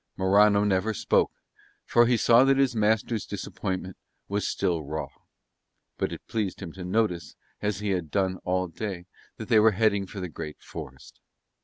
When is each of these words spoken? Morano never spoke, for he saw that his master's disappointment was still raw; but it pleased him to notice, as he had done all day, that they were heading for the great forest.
Morano 0.17 0.63
never 0.63 0.95
spoke, 0.95 1.29
for 1.85 2.07
he 2.07 2.17
saw 2.17 2.43
that 2.43 2.57
his 2.57 2.75
master's 2.75 3.23
disappointment 3.23 3.97
was 4.27 4.47
still 4.47 4.83
raw; 4.83 5.09
but 5.99 6.11
it 6.11 6.25
pleased 6.27 6.59
him 6.59 6.71
to 6.71 6.83
notice, 6.83 7.35
as 7.61 7.81
he 7.81 7.89
had 7.91 8.09
done 8.09 8.39
all 8.43 8.67
day, 8.67 9.05
that 9.37 9.47
they 9.47 9.59
were 9.59 9.73
heading 9.73 10.07
for 10.07 10.19
the 10.19 10.27
great 10.27 10.59
forest. 10.59 11.19